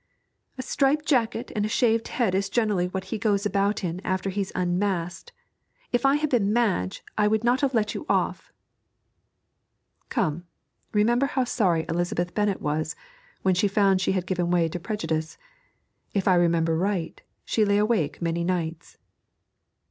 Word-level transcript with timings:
'A 0.57 0.63
striped 0.63 1.05
jacket 1.05 1.51
and 1.55 1.69
shaved 1.69 2.07
head 2.07 2.33
is 2.33 2.49
generally 2.49 2.87
what 2.87 3.03
he 3.13 3.19
goes 3.19 3.45
about 3.45 3.83
in 3.83 3.99
after 4.03 4.31
he's 4.31 4.51
unmasked. 4.55 5.31
If 5.91 6.07
I 6.07 6.15
had 6.15 6.31
been 6.31 6.51
Madge 6.51 7.03
I 7.19 7.27
would 7.27 7.43
not 7.43 7.61
have 7.61 7.75
let 7.75 7.93
you 7.93 8.07
off.' 8.09 8.51
'Come, 10.09 10.45
remember 10.91 11.27
how 11.27 11.43
sorry 11.43 11.85
Elizabeth 11.87 12.33
Bennett 12.33 12.63
was 12.63 12.95
when 13.43 13.53
she 13.53 13.67
found 13.67 14.01
she 14.01 14.13
had 14.13 14.25
given 14.25 14.49
way 14.49 14.67
to 14.69 14.79
prejudice. 14.79 15.37
If 16.15 16.27
I 16.27 16.33
remember 16.33 16.75
right 16.75 17.21
she 17.45 17.63
lay 17.63 17.77
awake 17.77 18.23
many 18.23 18.43
nights.' 18.43 18.97